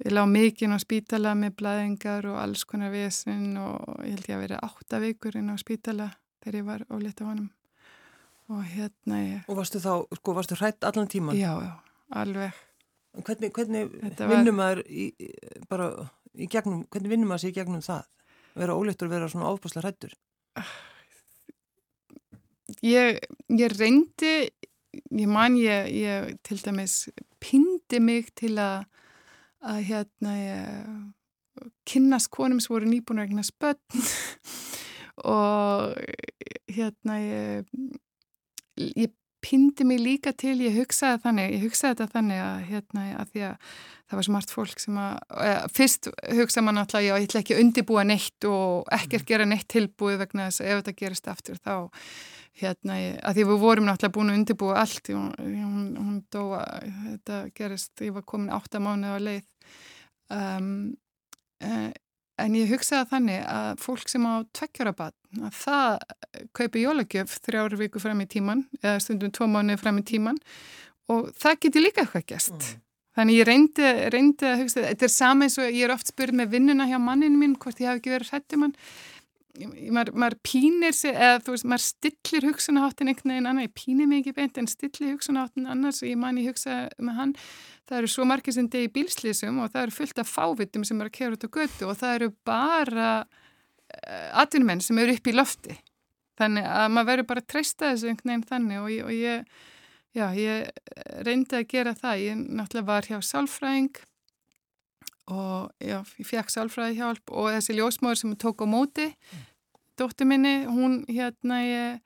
[0.00, 4.38] Við lágum mikinn á spítala með blæðingar og alls konar viðsinn og ég held ég
[4.38, 6.08] að vera átta vikur inn á spítala
[6.40, 7.48] þegar ég var ólétt á honum
[8.50, 9.42] og hérna ég...
[9.46, 11.38] Og varstu þá, sko, varstu hrætt allan tíman?
[11.38, 11.72] Já, já,
[12.18, 12.56] alveg.
[13.26, 13.90] Hvernig, hvernig
[14.30, 15.10] vinnum maður í,
[15.70, 15.90] bara
[16.34, 18.08] í gegnum, hvernig vinnum maður sér í gegnum það?
[18.58, 20.16] Vera óléttur og vera svona áfbáslega hrættur?
[22.86, 23.20] Ég,
[23.54, 24.34] ég reyndi,
[24.94, 27.04] ég man ég, ég til dæmis
[27.42, 28.86] pindi mig til að,
[29.62, 33.78] að hérna ég kynnast konum sem voru nýbúin að regna spöll
[35.28, 35.96] og
[36.70, 37.72] hérna ég,
[38.76, 43.30] ég pindi mig líka til, ég hugsaði þannig, ég hugsaði þetta þannig að hérna að
[43.32, 43.70] því að
[44.10, 45.14] það var smart fólk sem að,
[45.46, 49.46] eða, fyrst hugsaði maður náttúrulega, já ég ætla ekki að undibúa neitt og ekkert gera
[49.48, 51.74] neitt tilbúið vegna þess að ef þetta gerist aftur þá
[52.60, 56.64] hérna, að því við vorum náttúrulega búin að undibúa allt, hún, hún, hún dóa,
[57.06, 59.46] þetta gerist, ég var komin átta mánu á leið
[60.36, 60.70] um,
[61.64, 61.90] en
[62.40, 67.80] En ég hugsaði þannig að fólk sem á tveggjara batn, að það kaupi jólagjöf þrjáru
[67.80, 70.38] viku fram í tíman eða stundum tvo mánu fram í tíman
[71.10, 72.56] og það getur líka eitthvað gæst.
[72.56, 72.86] Mm.
[73.18, 76.36] Þannig ég reyndi, reyndi að hugsa, þetta er sama eins og ég er oft spurð
[76.38, 78.76] með vinnuna hjá manninu mín hvort ég hafi ekki verið hrættum hann
[79.58, 84.08] maður, maður pínir sig eða þú veist, maður stillir hugsunaháttin einhvern veginn annar, ég pínir
[84.10, 87.34] mig ekki beint en stillir hugsunaháttin annars og ég man ég hugsa með hann,
[87.88, 91.10] það eru svo margir sem degi bílslýsum og það eru fullt af fávitum sem eru
[91.12, 95.36] að kera út á götu og það eru bara uh, atvinnumenn sem eru upp í
[95.36, 95.78] lofti.
[96.40, 99.66] Þannig að maður verður bara að treysta þessu einhvern veginn þannig og ég, og ég
[100.16, 100.70] já, ég
[101.26, 102.22] reyndi að gera það.
[102.24, 104.00] Ég náttúrulega var hjá sálfræðing
[105.32, 109.48] og já, ég fekk sálfræði hjálp og þessi ljósmáður sem tók á móti mm.
[110.00, 112.00] dóttu minni, hún hérna ég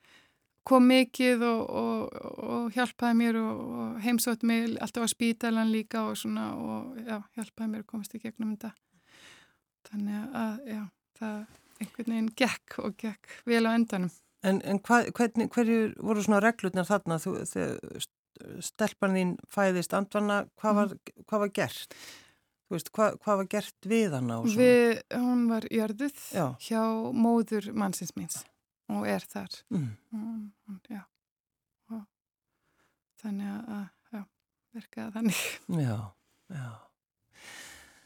[0.65, 2.15] kom mikið og, og,
[2.49, 7.21] og hjálpaði mér og, og heimsótt mig alltaf á spítalan líka og svona og já,
[7.37, 8.73] hjálpaði mér að komast í gegnum þetta
[9.91, 10.83] þannig að já,
[11.21, 11.41] það
[11.83, 14.13] einhvern veginn gekk og gekk vel á endanum
[14.45, 18.03] En, en hva, hvernig, hverju voru svona reglurnar þarna þú, þegar
[18.65, 21.25] stelpan þín fæðist andvana, hvað var, mm.
[21.31, 21.97] hvað var gert?
[22.65, 24.39] Þú veist, hva, hvað var gert við hana?
[24.49, 26.47] Við, hún var jörðuð já.
[26.65, 28.41] hjá móður mannsins minns
[28.93, 29.59] og er þar.
[29.73, 29.91] Mm.
[30.17, 31.03] Um, já.
[31.93, 32.03] Og
[33.21, 33.85] þannig að,
[34.17, 34.23] já,
[34.79, 35.45] verkaða þannig.
[35.85, 35.99] Já,
[36.53, 36.67] já.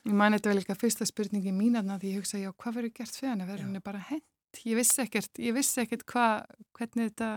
[0.09, 2.95] Ég man þetta vel eitthvað fyrsta spurningi mín að því ég hugsa, já, hvað verður
[2.97, 3.49] gert fyrir hana?
[3.49, 4.27] Verður henni bara hent?
[4.65, 6.47] Ég vissi ekkert, ég vissi ekkert hvað,
[6.79, 7.33] hvernig þetta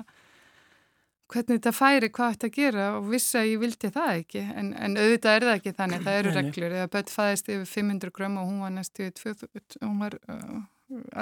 [1.31, 4.43] hvernig þetta færi, hvað þetta gera og vissi að ég vildi það ekki.
[4.59, 6.75] En, en auðvitað er það ekki þannig, það eru reglur.
[6.77, 10.57] Eða börn fæðist yfir 500 grömm og hún var næstu 2000, hún var uh,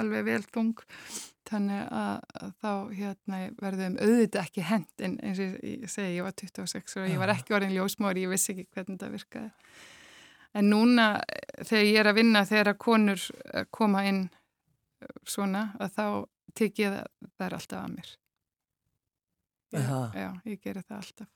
[0.00, 0.82] alveg vel þung
[1.50, 6.36] þannig að, þá hérna, verðum auðvitað ekki hend en eins og ég segi, ég var
[6.38, 9.50] 26 og ég var ekki orðin ljósmóri, ég vissi ekki hvernig þetta virkaði.
[10.58, 11.08] En núna
[11.62, 13.26] þegar ég er að vinna þegar að konur
[13.74, 14.24] koma inn
[15.26, 16.06] svona að þá
[16.58, 18.16] tek ég það, það er alltaf að mér
[19.70, 21.30] Ég, já, ég gerir það alltaf.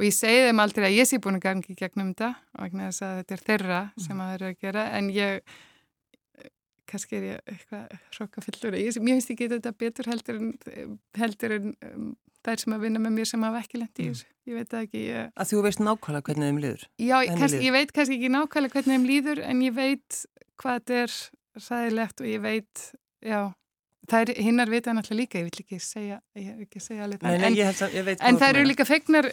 [0.00, 2.84] Og ég segi þeim aldrei að ég sé búin að gangi gegnum þetta og ekki
[2.86, 5.58] að þetta er þeirra sem að það eru að gera en ég
[6.90, 8.76] kannski er ég eitthvað hrokkafyllur.
[9.04, 10.50] Mér finnst ekki þetta betur heldur en,
[11.20, 12.08] heldur en um,
[12.46, 14.22] þær sem að vinna með mér sem hafa ekki lendi mm.
[14.50, 15.04] Ég veit ekki.
[15.10, 15.30] Ég...
[15.36, 16.86] Að þú veist nákvæmlega hvernig þeim líður?
[16.96, 20.20] Já, kannski, ég veit kannski ekki nákvæmlega hvernig þeim líður en ég veit
[20.60, 21.16] hvað þetta er
[21.60, 22.84] ræðilegt og ég veit,
[23.26, 23.40] já,
[24.10, 27.22] það er hinnar vita náttúrulega líka, ég vil ekki segja, ég vil ekki segja alveg
[27.22, 27.46] það.
[27.48, 27.58] En,
[28.02, 29.30] en, en það eru líka feignar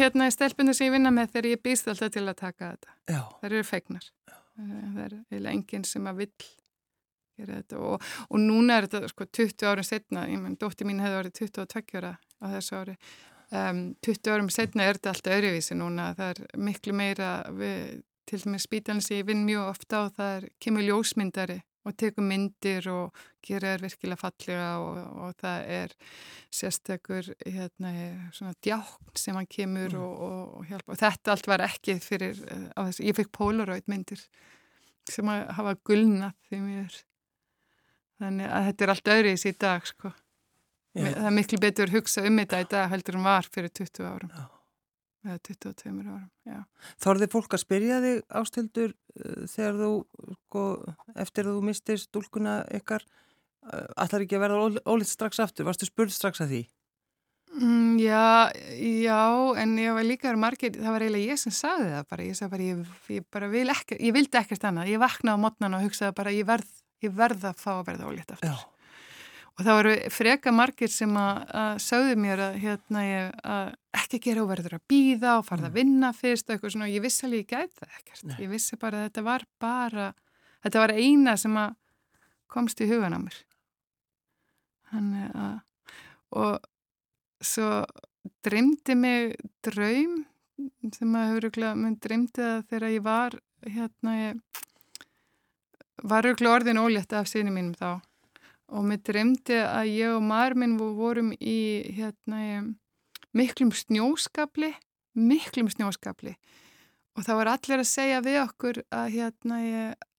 [0.00, 2.94] hérna í stelpunni sem ég vinna með þegar ég býst alltaf til að taka þetta.
[3.14, 3.22] Já.
[3.40, 4.12] Það eru feignar.
[4.56, 6.46] Það er eiginlega enginn sem að vill
[7.36, 11.02] gera þetta og, og núna er þetta sko 20 árum setna, ég menn, dótti mín
[11.04, 12.96] hefði orðið 22 ára á þessu ári
[13.50, 18.42] um, 20 árum setna er þetta alltaf öruvísi núna, það er miklu meira við, til
[18.44, 23.26] dæmis spítalins ég vinn mjög ofta og það er kemur ljósmyndari og tekur myndir og
[23.46, 25.94] gera þér virkilega fallega og, og það er
[26.58, 27.92] sérstakur hérna,
[28.34, 30.02] svona djákn sem hann kemur mm.
[30.02, 32.42] og, og, og hjálpa og þetta allt var ekki fyrir,
[32.74, 34.22] uh, ég fikk Polaroid myndir
[35.06, 37.00] sem að hafa gulnað því mér
[38.20, 40.12] þannig að þetta er allt öðris í dag sko.
[40.96, 44.06] það er miklu betur að hugsa um þetta í dag heldur en var fyrir 20
[44.10, 44.55] árum Já.
[45.26, 46.64] Eða 22 árum
[47.02, 49.90] Þorði fólk að spyrja þig ástildur uh, þegar þú
[50.36, 50.64] sko,
[51.26, 56.14] eftir þú mistir stúlkuna ykkar uh, ætlar ekki að verða ólitt strax aftur varstu spurð
[56.14, 56.62] strax að því?
[57.56, 58.52] Mm, já,
[59.00, 59.20] já,
[59.62, 62.52] en ég var líka margir, það var eiginlega ég sem sagði það bara, ég sagði
[62.52, 65.86] bara, ég, ég bara vil ekki, ég vildi ekkert annað, ég vaknaði á mótnan og
[65.86, 68.50] hugsaði bara, ég verð ég verða að fá að verða ólétt aftur.
[68.52, 68.75] Já.
[69.56, 73.70] Og það voru freka margir sem að, að sögðu mér að, hérna, ég, að
[74.02, 75.70] ekki gera og verður að býða og farða mm.
[75.70, 78.24] að vinna fyrst og eitthvað svona og ég vissi alveg ég gæti það ekkert.
[78.28, 78.34] Nei.
[78.42, 80.08] Ég vissi bara að þetta var bara,
[80.66, 81.70] þetta var eina sem að
[82.52, 83.38] komst í hugan á mér.
[84.90, 85.54] Þannig að,
[86.36, 86.68] og
[87.44, 87.70] svo
[88.44, 90.18] dreymdi mig draum
[90.92, 94.62] sem að hefur ekki, mér dreymdi það þegar ég var, hérna, ég
[96.04, 98.04] var auðvitað orðin ólétt af síni mínum þá
[98.72, 101.58] og mér dremdi að ég og maður minn vorum í
[101.96, 102.64] hérna,
[103.36, 104.72] miklum snjóskapli,
[105.14, 106.34] miklum snjóskapli
[107.16, 109.58] og það var allir að segja við okkur að, hérna,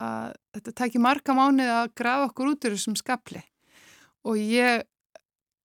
[0.02, 3.44] að þetta tæki marga mánuð að grafa okkur út úr þessum skapli
[4.28, 4.88] og ég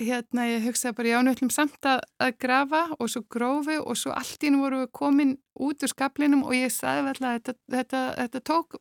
[0.02, 4.14] hérna ég hugsaði bara já, ætlum samt að, að grafa og svo grófi og svo
[4.16, 8.02] allt ínum voru við komin út úr skaplinum og ég sagði alltaf að þetta, þetta,
[8.18, 8.78] þetta tók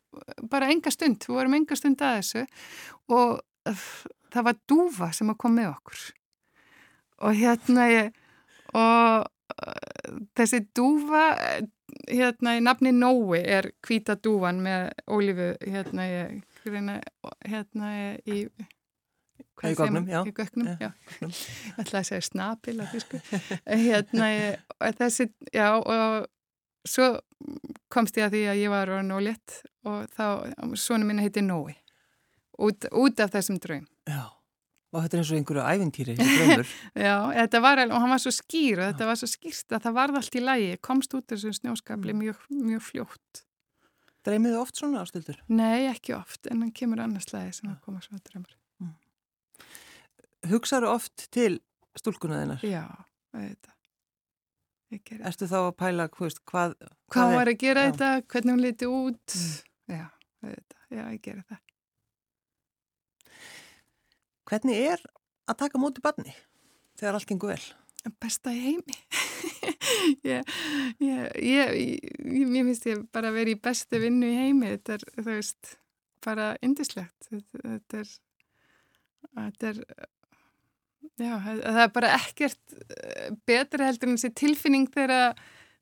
[0.50, 2.44] bara enga stund, við vorum enga stund að þessu.
[3.12, 3.40] Og
[4.32, 6.02] það var dúfa sem að kom með okkur
[7.22, 8.10] og hérna ég
[8.72, 11.24] og uh, þessi dúfa
[12.08, 16.38] hérna í nafni Nói er hvita dúfan með ólífu hérna ég
[17.46, 18.46] hérna ég í
[19.62, 20.22] Í gögnum, já.
[20.26, 20.88] Í gögnum, já.
[20.88, 21.26] já.
[21.28, 23.20] Ég ætlaði að segja snapil á físku.
[23.68, 24.30] hérna,
[24.98, 26.26] þessi, já, og
[26.88, 27.08] svo
[27.92, 30.24] komst ég að því að ég var og létt og þá,
[30.78, 31.76] svona minna heiti Nói,
[32.58, 33.84] út, út af þessum draum.
[34.08, 34.24] Já,
[34.92, 36.74] og þetta er eins og einhverju ævintýri, draumur.
[37.06, 39.98] já, þetta var, og hann var svo skýr og þetta var svo skýrst að það
[40.00, 42.26] varð allt í lægi, komst út þessum snjóskabli mm.
[42.26, 43.44] mjög, mjög fljótt.
[44.22, 45.40] Dreimiðu oft svona ástildur?
[45.50, 48.54] Nei, ekki oft, en hann kemur annars lægi sem að koma svona draumur
[50.50, 51.60] hugsaðu oft til
[51.98, 52.62] stúlkunaðinnar?
[52.66, 52.86] Já,
[53.34, 53.76] þetta.
[55.22, 56.74] Erstu þá að pæla veist, hvað...
[57.12, 57.92] Hvað var að gera já.
[57.92, 59.36] þetta, hvernig hún liti út?
[59.38, 60.00] Mm.
[60.00, 60.06] Já,
[60.48, 60.80] þetta.
[60.92, 61.60] Já, ég gera það.
[64.52, 65.00] Hvernig er
[65.48, 66.34] að taka móti barni
[67.00, 67.62] þegar allt gengur vel?
[68.20, 68.96] Besta í heimi.
[70.28, 70.48] ég,
[70.98, 74.74] finnst ég bara að vera í bestu vinnu í heimi.
[74.74, 75.76] Þetta er, þú veist,
[76.26, 77.30] bara indislegt.
[77.30, 78.10] Þetta, er,
[79.38, 79.80] þetta er
[81.20, 85.36] Já, það er bara ekkert eh, betra heldur en þessi tilfinning þegar,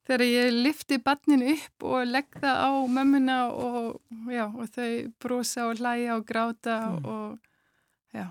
[0.08, 4.00] þegar ég lifti bannin upp og legg það á mömmuna og,
[4.32, 4.90] já, og þau
[5.22, 7.08] brosa og hlæja og gráta mm.
[7.14, 8.26] og já,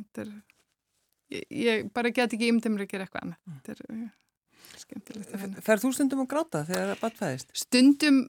[0.00, 0.34] þetta er,
[1.34, 3.58] ég, ég bara get ekki ymdum að gera eitthvað annað.
[3.58, 4.08] Þetta er já,
[4.84, 5.60] skemmtilegt.
[5.66, 7.54] Færð þú stundum að gráta þegar það batfæðist?
[7.64, 8.24] Stundum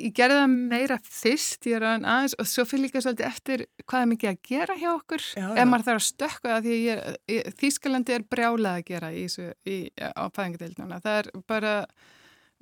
[0.00, 4.30] ég gerði það meira fyrst aðeins, og svo fyrir líka svolítið eftir hvað er mikið
[4.30, 8.26] að gera hjá okkur já, ef maður þarf að stökka því ég, ég, Þýskalandi er
[8.32, 9.26] brjálað að gera í,
[9.68, 11.74] í, á fæðingadeilduna það er bara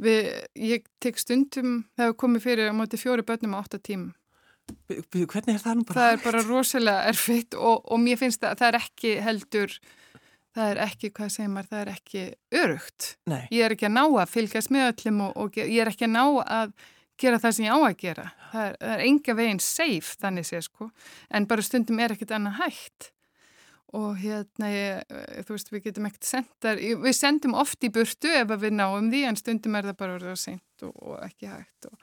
[0.01, 4.09] við, ég tek stundum það hefur komið fyrir á móti fjóri börnum á 8 tím
[4.91, 5.97] Hvernig er það nú bara?
[6.01, 9.81] Það er bara rosalega erfitt og, og mér finnst það, það er ekki heldur
[10.57, 12.25] það er ekki, hvað segir maður, það er ekki
[12.61, 13.11] örugt.
[13.31, 13.43] Nei.
[13.55, 16.15] Ég er ekki að ná að fylgjast með öllum og, og ég er ekki að
[16.17, 16.75] ná að
[17.21, 18.27] gera það sem ég á að gera.
[18.51, 20.91] Það er, það er enga veginn safe þannig sé sko,
[21.31, 23.11] en bara stundum er ekkit annað hægt
[23.97, 25.15] og hérna, ég,
[25.47, 29.25] þú veist, við getum ekkert sendar, við sendum oft í burtu ef við náum því,
[29.27, 31.97] en stundum er það bara að senda og, og ekki hægt og,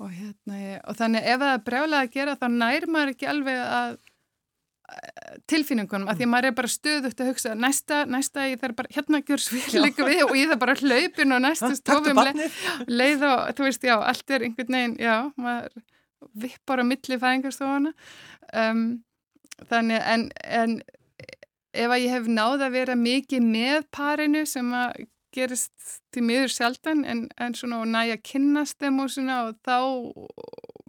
[0.00, 3.60] og hérna og þannig ef það er brjálega að gera þá nær maður ekki alveg
[3.64, 3.98] að
[5.50, 6.10] tilfinningunum, mm.
[6.10, 9.20] af því að maður er bara stöðugt að hugsa, næsta, næsta, ég þarf bara hérna
[9.20, 12.40] að gjör svirleiku við og ég þarf bara hlaupin og næstu stofum leið,
[12.88, 15.84] leið og þú veist, já, allt er einhvern veginn, já, maður
[16.42, 17.94] vippar á milli fæðingarstofana
[18.64, 18.82] um,
[19.70, 20.26] þannig, en,
[20.58, 20.76] en
[21.70, 25.04] ef að ég hef náð að vera mikið með parinu sem að
[25.34, 25.72] gerist
[26.14, 29.76] til miður sjaldan en, en svona og næja kynnast þeim og svona og þá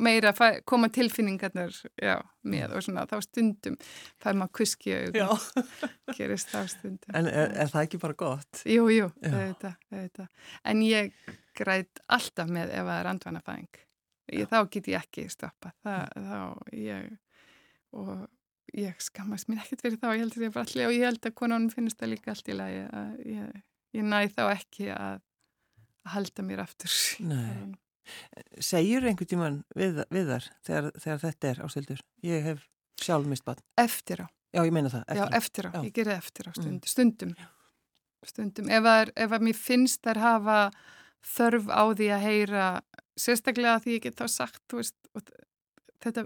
[0.02, 0.34] meira
[0.66, 2.16] koma tilfinningarnar já,
[2.48, 3.78] með og svona þá stundum
[4.22, 4.96] fær maður kuski
[5.28, 5.46] og
[6.18, 7.14] gerist þá stundum.
[7.14, 8.64] En er, er það ekki bara gott?
[8.66, 10.28] Jú, jú, þetta, þetta.
[10.72, 11.14] En ég
[11.58, 13.82] græt alltaf með ef það er andvanafæðing.
[14.48, 15.74] Þá get ég ekki stoppa.
[15.84, 17.10] Það, þá ég
[17.92, 18.30] og
[18.78, 21.28] ég skammast mér ekkert fyrir þá, ég held að ég bara allir og ég held
[21.28, 23.58] að konunum finnst það líka allt í lagi að ég,
[23.98, 25.22] ég næ þá ekki að,
[26.10, 26.94] halda mér aftur.
[27.26, 27.72] Nei.
[28.64, 32.04] Segjur einhvern tíman við, við þar þegar, þegar þetta er ástildur?
[32.26, 32.64] Ég hef
[33.02, 33.62] sjálf mist bann.
[33.82, 34.28] Eftir á.
[34.52, 35.04] Já, ég meina það.
[35.06, 35.72] Eftir Já, eftir á.
[35.72, 35.82] Já.
[35.86, 36.90] Ég gerði eftir á stund, mm.
[36.92, 37.36] stundum.
[38.28, 38.68] Stundum.
[38.70, 40.58] Ef að, ef að mér finnst þær hafa
[41.32, 42.66] þörf á því að heyra
[43.20, 44.98] sérstaklega því ég get þá sagt, þú veist,
[46.04, 46.26] þetta,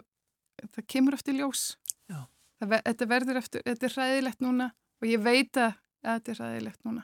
[0.76, 1.66] það kemur eftir ljós.
[2.10, 2.26] Já.
[2.60, 4.70] Það, þetta verður eftir, þetta er ræðilegt núna
[5.04, 5.76] og ég veit að
[6.06, 7.04] þetta er ræðilegt núna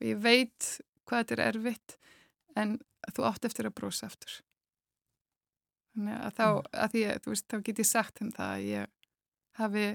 [0.00, 0.68] og ég veit
[1.06, 1.96] hvað þetta er erfitt
[2.56, 2.76] en
[3.14, 4.40] þú átt eftir að brosa aftur.
[5.94, 6.66] Þannig að þá mm.
[6.84, 8.92] að ég, veist, þá get ég sagt henn það að ég
[9.60, 9.86] hafi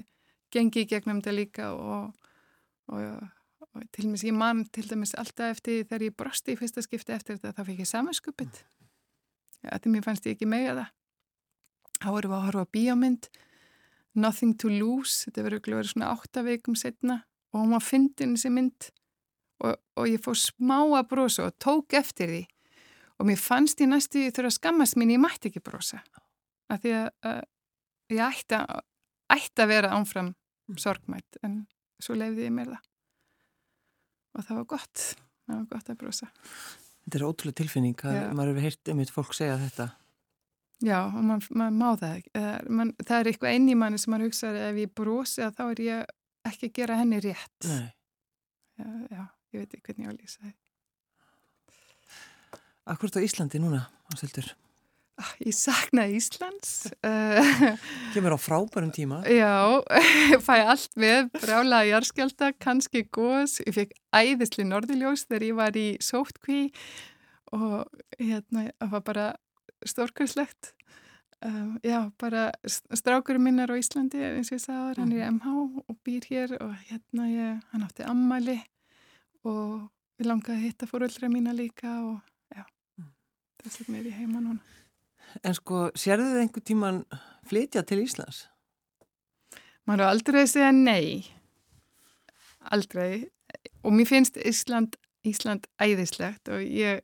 [0.52, 2.30] gengið gegnum þetta líka og,
[2.90, 3.20] og,
[3.68, 7.14] og til dæmis ég mann til dæmis alltaf eftir þegar ég brosti í fyrsta skipti
[7.14, 8.64] eftir þetta þá fikk ég samanskupið
[9.62, 10.90] þetta mér fannst ég ekki mega það.
[12.02, 13.28] Þá erum við að horfa bíómynd
[14.18, 18.90] Nothing to Lose þetta verður svona áttaveikum setna og hún var fyndin þessi mynd
[19.62, 22.42] og, og ég fór smá að brosa og tók eftir því.
[23.20, 26.02] Og mér fannst ég næstu því þurfa að skammast mín ég mætti ekki brosa.
[26.72, 27.42] Af því að uh,
[28.12, 28.86] ég ætti að,
[29.36, 30.32] ætti að vera ánfram
[30.80, 31.62] sorgmætt en
[32.02, 32.88] svo leiði ég mér það.
[34.32, 35.02] Og það var gott
[35.46, 36.28] það var gott að brosa.
[37.02, 38.22] Þetta er ótrúlega tilfinning að Já.
[38.36, 39.88] maður hefur heyrt um eitt fólk segja þetta.
[40.82, 44.12] Já, og maður mað má það ekki man, það er eitthvað einn í manni sem
[44.14, 46.14] maður hugsaður ef ég brosi að þá er ég
[46.50, 47.68] ekki að gera henni rétt.
[47.68, 50.58] Já, já, ég veit ekki hvernig ég á að lýsa það
[52.82, 54.48] Akkur á Íslandi núna, Ásildur?
[55.20, 56.88] Ah, ég sakna Íslands.
[58.14, 59.20] Kemur á frábærum tíma.
[59.28, 59.78] Já,
[60.46, 63.60] fæ allt með, brálaði jarskjálta, kannski gós.
[63.62, 66.62] Ég fekk æðisli norðiljós þegar ég var í sótkví
[67.54, 67.86] og
[68.18, 69.28] hérna, það var bara
[69.86, 70.72] stórkvæslegt.
[71.42, 75.54] Um, já, bara strákurum minnar á Íslandi, eins og ég sagði, hann er í MH
[75.86, 78.58] og býr hér og hérna ég, hann átti ammali
[79.48, 82.20] og við langaði að hitta fóröldra mína líka og
[83.62, 84.60] þess vegna er ég heima núna.
[85.46, 86.98] En sko, sérðu þið einhver tíman
[87.48, 88.46] flytja til Íslands?
[89.88, 91.22] Máru aldrei segja nei.
[92.74, 93.28] Aldrei.
[93.82, 97.02] Og mér finnst Ísland, Ísland æðislegt og ég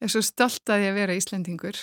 [0.00, 1.78] er svo stolt að ég að vera Íslandingur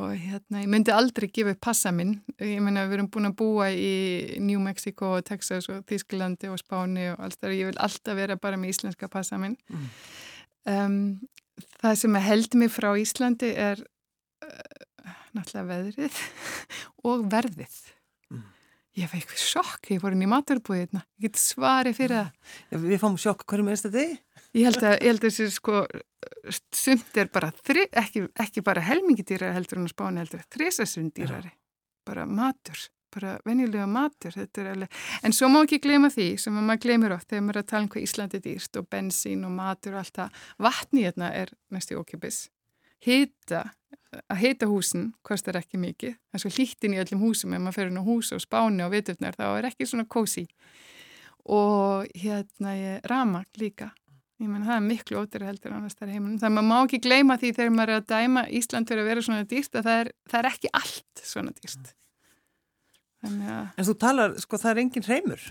[0.00, 2.16] og hérna, ég myndi aldrei gefa upp passa minn.
[2.42, 6.58] Ég menna, við erum búin að búa í New Mexico og Texas og Þísklandi og
[6.58, 7.56] Spáni og allt það.
[7.60, 9.54] Ég vil alltaf vera bara með íslenska passa minn.
[9.70, 9.88] Mm.
[10.64, 10.98] Um,
[11.82, 16.20] Það sem held mér frá Íslandi er uh, náttúrulega veðrið
[17.10, 17.76] og verðið.
[18.94, 22.56] Ég fæ eitthvað sjokk, ég fór inn í maturbúðina, ég get svarið fyrir það.
[22.70, 24.42] Ja, við fáum sjokk, hverju meðst þetta þig?
[24.54, 25.80] Ég held að, ég held að sko,
[26.78, 30.44] sumt er bara, þri, ekki, ekki bara helmingi dýrar heldur en spáni heldur,
[31.18, 31.40] ja.
[32.06, 34.90] bara matur bara venjulega matur alveg...
[35.22, 37.84] en svo má ekki gleyma því sem maður gleymir oft þegar maður er að tala
[37.84, 41.98] um hvað Íslandi dýrst og bensín og matur og allt það vatni hérna er næstu
[42.00, 42.44] okkipis
[43.04, 43.62] hýta,
[44.26, 47.54] að hýta húsin kostar ekki mikið, það er svo hlýttin í öllum húsum.
[47.56, 50.46] Ef maður fer inn á hús og spáni og vitufnar þá er ekki svona kósi
[51.44, 53.90] og hérna ég rama líka.
[54.42, 57.02] Ég menn það er miklu ótæri heldur annars þar heimunum, þannig að maður má ekki
[57.04, 60.00] gleyma því þegar maður er að dæma Ísland fyrir að vera svona dýrst að það
[60.00, 61.92] er, það er ekki allt svona dýrst
[63.24, 63.60] Ja.
[63.78, 65.44] En þú talar, sko það er engin hreimur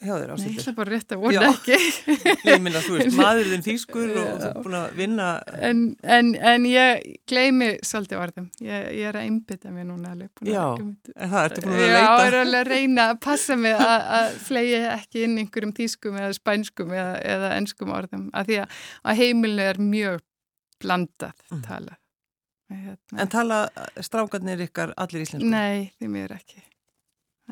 [0.00, 0.48] hjá þér ásýttur.
[0.48, 1.78] Nei, ég ætla bara rétt að voru ekki.
[2.48, 5.28] ég minna, þú veist, maðurinn þýskur og þú er búin að vinna.
[5.68, 5.82] En,
[6.16, 8.48] en, en ég gleymi svolítið orðum.
[8.64, 10.32] Ég, ég er að einbita mér núna alveg.
[10.48, 12.00] Já, en það ertu búin að leita.
[12.00, 15.76] Já, ég er alveg að reyna að passa mig að, að flegi ekki inn einhverjum
[15.80, 18.26] þýskum eða spænskum eða, eða ennskum orðum.
[18.36, 20.24] Af því að, að heimilinu er mjög
[20.80, 21.64] blandað mm.
[21.66, 22.00] talað.
[22.70, 23.22] Hérna.
[23.24, 23.60] En tala
[23.98, 25.48] strákarnir ykkar allir íslensku?
[25.50, 26.62] Nei, því mér ekki.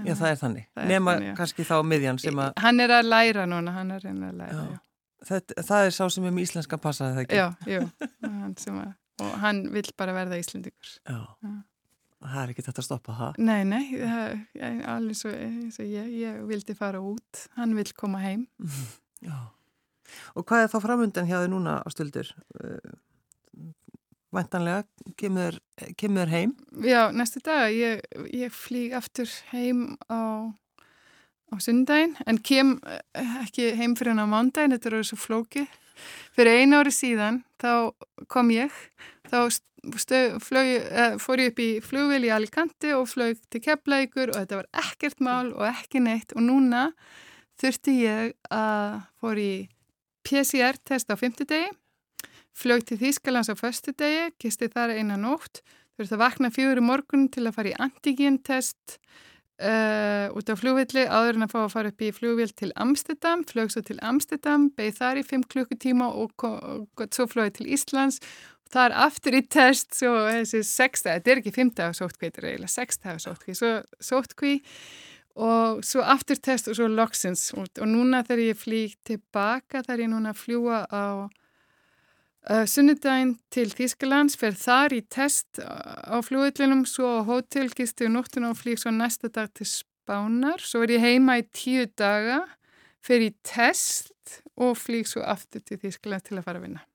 [0.06, 0.68] Já, það er þannig.
[0.74, 2.52] Það Nema er þannig, kannski þá miðjan sem að...
[2.62, 4.68] Hann er að læra núna, hann er að læra, já.
[4.76, 4.84] já.
[5.28, 7.38] Það, það er sá sem er með íslenska passaði það ekki?
[7.40, 10.94] Já, já, hann sem að og hann vill bara verða Íslandingur.
[11.02, 11.50] Já, Já.
[12.22, 13.40] það er ekki þetta að stoppa það.
[13.48, 15.34] Nei, nei, það, alveg svo,
[15.74, 18.46] svo ég, ég vildi fara út, hann vill koma heim.
[19.26, 19.34] Já,
[20.38, 22.30] og hvað er þá framöndan hjá þið núna á stöldur?
[24.34, 24.84] Væntanlega,
[25.16, 25.56] kemur,
[25.96, 26.52] kemur heim?
[26.84, 28.02] Já, næstu dag, ég,
[28.34, 30.52] ég flýg aftur heim á
[31.48, 35.68] á sundaginn en kem eh, ekki heim fyrir hann á mándaginn, þetta eru svo flókið.
[36.36, 37.70] Fyrir einu ári síðan þá
[38.30, 38.74] kom ég,
[39.30, 39.48] þá
[39.98, 44.42] stöð, flög, eh, fór ég upp í flugvil í Alicante og flög til Keflavíkur og
[44.42, 46.90] þetta var ekkert mál og ekki neitt og núna
[47.58, 49.52] þurfti ég að fór í
[50.28, 51.72] PCR-test á fymtudegi,
[52.58, 55.62] flög til Þýskalands á föstudegi, kisti þar einan nótt,
[55.96, 58.98] þurfti að vakna fjóru morgun til að fara í antigentest
[59.58, 63.40] Uh, út á flugvilli áður en að fá að fara upp í flugvill til Amsterdam,
[63.42, 68.20] flög svo til Amsterdam, beigð þar í 5 klukkutíma og, og, svo flögði til Íslands.
[68.70, 72.44] Það er aftur í test svo þessi 6, þetta er ekki 5 dagar sótkví, þetta
[72.44, 73.72] er eiginlega 6 dagar sótkví svo
[74.12, 74.54] sótkví
[75.48, 80.12] og svo aftur test og svo loksins og núna þegar ég flýg tilbaka þegar ég
[80.14, 81.26] núna fljúa á
[82.48, 88.60] sunnudaginn til Þýskalands fer þar í test á fljóðillinum svo á hótelgistu og nóttuna og
[88.60, 90.62] flýg svo næsta dag til Spánar.
[90.64, 92.44] Svo er ég heima í tíu daga
[93.04, 96.86] fer í test og flýg svo aftur til Þýskalands til að fara að vinna.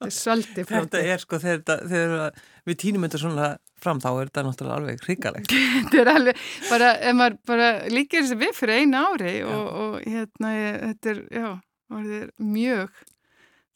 [0.00, 2.38] Þetta er svolítið flótið Þetta er sko þegar, þegar
[2.70, 3.48] við tínum þetta svona
[3.80, 8.24] fram þá er þetta náttúrulega alveg hrigalegt Þetta er alveg, bara, ef maður bara líkir
[8.24, 10.54] þessi við fyrir einu ári og, og hérna,
[10.86, 11.50] þetta er, já,
[11.92, 13.02] það er mjög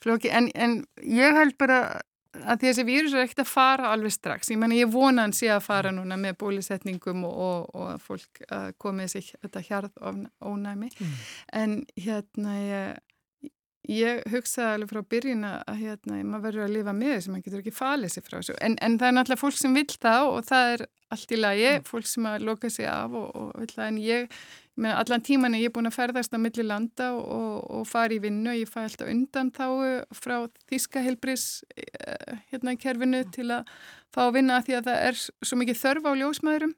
[0.04, 1.80] flóki, en, en ég held bara
[2.42, 5.50] að þessi vírus er ekkert að fara alveg strax, ég menna ég vona hann sé
[5.52, 9.98] að fara núna með bólisetningum og, og, og að fólk uh, komið sér þetta hjarð
[10.42, 11.12] ónæmi, mm.
[11.60, 13.52] en hérna ég,
[13.92, 17.62] ég hugsaði alveg frá byrjun að hérna maður verður að lifa með þessu, maður getur
[17.62, 20.50] ekki falið sér frá þessu, en, en það er náttúrulega fólk sem vil það og
[20.50, 21.88] það er allt í lagi, mm.
[21.92, 24.38] fólk sem að loka sig af og, og vil það, en ég
[24.74, 28.18] Meina, allan tíman er ég búin að ferðast á milli landa og, og fara í
[28.22, 29.66] vinnu og ég fæ alltaf undan þá
[30.18, 30.34] frá
[30.66, 31.44] Þíska helbris
[31.78, 33.68] eh, hérna í kerfinu til að
[34.10, 36.72] fá að vinna að því að það er svo mikið þörf á ljósmaðurum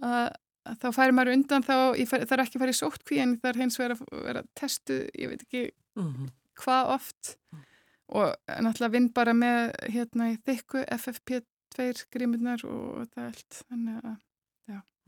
[0.00, 0.30] að,
[0.64, 1.74] að þá færi maður undan þá,
[2.08, 4.44] fær, það er ekki að fara í sóttkví en það er hens vegar að vera
[4.56, 6.30] testu, ég veit ekki mm -hmm.
[6.62, 7.34] hvað oft.
[8.08, 14.16] Og náttúrulega vinn bara með hérna í þykku FFP2 grímurnar og það allt þannig að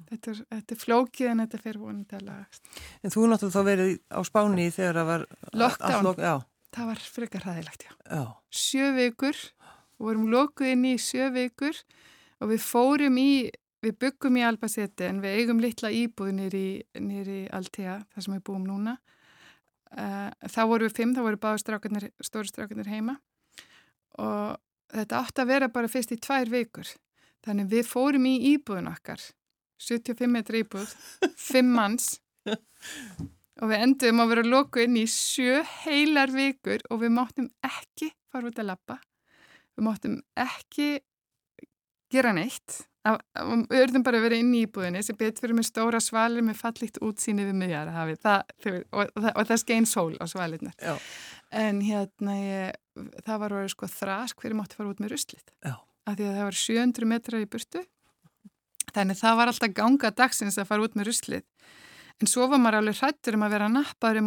[0.09, 2.71] Þetta er, þetta er flókið en þetta fer vonandi að lagast.
[3.03, 5.25] En þú náttúrulega þá verið á spáni þegar það var...
[5.63, 6.23] Lockdown, lok,
[6.75, 7.93] það var frekar ræðilegt, já.
[8.07, 8.23] já.
[8.63, 9.41] Sjö vikur,
[9.99, 11.83] við vorum lokuð inn í sjö vikur
[12.41, 13.31] og við fórum í,
[13.85, 16.67] við byggum í Albasetti en við eigum litla íbúð nýri,
[16.99, 18.97] nýri Altea, það sem við búum núna.
[19.91, 23.17] Uh, þá vorum við fimm, þá voru báðstrákarnir, stórstrákarnir heima
[24.23, 24.59] og
[24.93, 26.87] þetta átti að vera bara fyrst í tvær vikur.
[27.43, 29.23] Þannig við fórum í íbúðun okkar
[29.81, 30.93] 75 metri íbúð,
[31.51, 32.13] 5 manns.
[33.61, 38.09] Og við endum að vera loku inn í sjö heilar vikur og við máttum ekki
[38.33, 38.97] fara út að lappa,
[39.77, 40.95] við máttum ekki
[42.11, 46.01] gera neitt, við verðum bara að vera inn í íbúðinni sem betur fyrir með stóra
[46.05, 48.27] svalir með fallikt útsýni við miðjar og,
[48.93, 50.73] og, og það skein sól á svalirna
[51.51, 52.75] en hérna ég,
[53.25, 55.47] það var verið sko þrask fyrir mátti fara út með ruslið.
[56.09, 57.83] Af því að það var 700 metrar í burtu
[58.95, 61.47] Þannig það var alltaf ganga dagsins að fara út með ruslið.
[62.21, 64.19] En svo var maður alveg hrættur um að vera nappar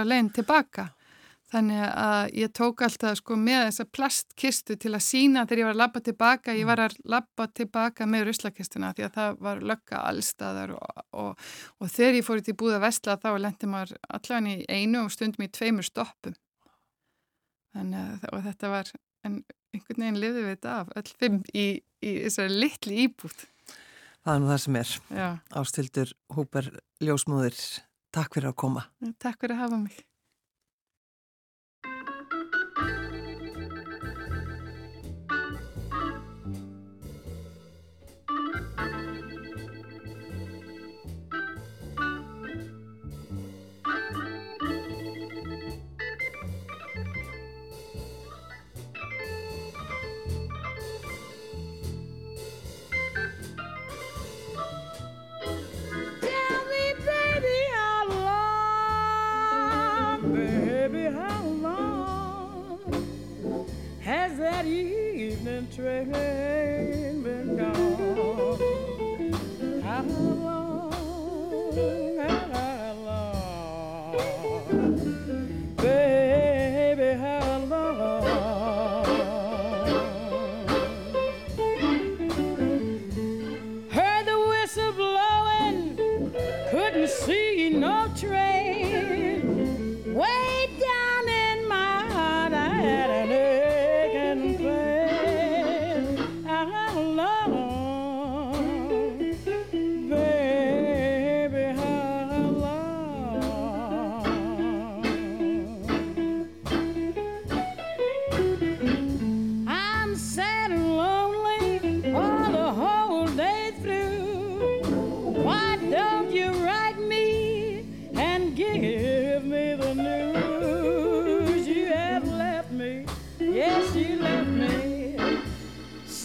[0.00, 0.90] að leiðin tilbaka.
[1.46, 5.76] Þannig að ég tók alltaf sko með þessa plastkistu til að sína þegar ég var
[5.76, 6.54] að lappa tilbaka.
[6.58, 11.44] Ég var að lappa tilbaka með ruslakistuna því að það var lögga allstaðar og, og,
[11.78, 15.46] og þegar ég fór til búða vestla þá lendi maður allavega í einu og stundum
[15.46, 16.34] í tveimur stoppum.
[17.76, 18.92] Þannig að þetta var,
[19.28, 19.38] en
[19.76, 21.66] einhvern veginn lifið við þetta af öll fimm í,
[22.02, 23.46] í þessari litli íbútt.
[24.26, 24.92] Það er nú það sem er.
[25.14, 25.28] Já.
[25.60, 26.72] Ástildur Húper
[27.04, 27.62] Ljósmúðir,
[28.16, 28.86] takk fyrir að koma.
[29.22, 30.00] Takk fyrir að hafa mig.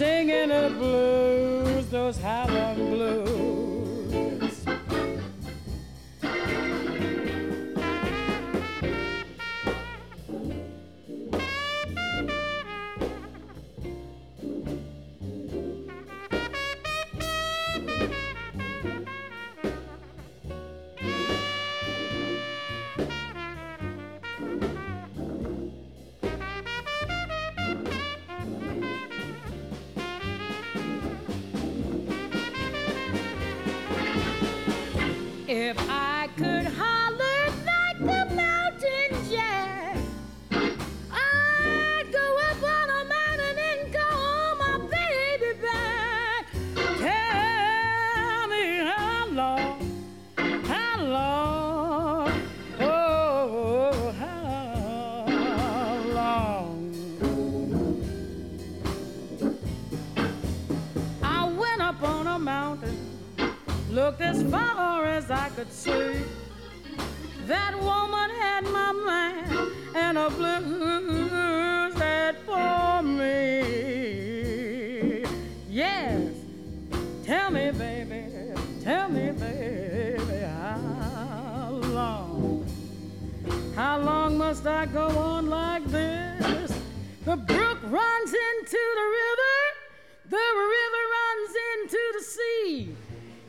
[0.02, 3.71] singing the blues, those Harlem blues.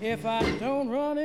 [0.02, 1.16] If I don't run